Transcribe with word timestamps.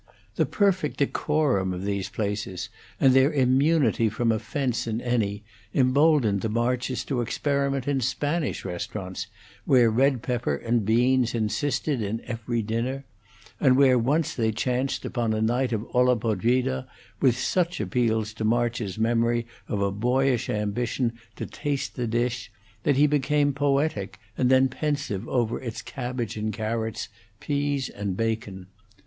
The 0.33 0.47
perfect 0.47 0.97
decorum 0.97 1.73
of 1.75 1.85
these 1.85 2.09
places, 2.09 2.69
and 2.99 3.13
their 3.13 3.31
immunity 3.31 4.09
from 4.09 4.31
offence 4.31 4.87
in 4.87 4.99
any, 4.99 5.43
emboldened 5.75 6.41
the 6.41 6.49
Marches 6.49 7.05
to 7.05 7.21
experiment 7.21 7.87
in 7.87 8.01
Spanish 8.01 8.65
restaurants, 8.65 9.27
where 9.63 9.91
red 9.91 10.23
pepper 10.23 10.55
and 10.55 10.83
beans 10.83 11.35
insisted 11.35 12.01
in 12.01 12.19
every 12.25 12.63
dinner, 12.63 13.05
and 13.59 13.77
where 13.77 13.99
once 13.99 14.33
they 14.33 14.51
chanced 14.51 15.05
upon 15.05 15.35
a 15.35 15.39
night 15.43 15.71
of 15.71 15.85
'olla 15.95 16.15
podrida', 16.15 16.87
with 17.19 17.37
such 17.37 17.79
appeals 17.79 18.33
to 18.33 18.43
March's 18.43 18.97
memory 18.97 19.45
of 19.67 19.83
a 19.83 19.91
boyish 19.91 20.49
ambition 20.49 21.13
to 21.35 21.45
taste 21.45 21.95
the 21.95 22.07
dish 22.07 22.51
that 22.81 22.97
he 22.97 23.05
became 23.05 23.53
poetic 23.53 24.17
and 24.35 24.49
then 24.49 24.67
pensive 24.67 25.29
over 25.29 25.61
its 25.61 25.83
cabbage 25.83 26.37
and 26.37 26.53
carrots, 26.53 27.07
peas 27.39 27.87
and 27.87 28.17
bacon. 28.17 28.65